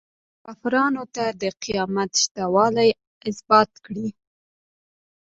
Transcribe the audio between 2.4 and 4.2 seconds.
والی ازبات کړي.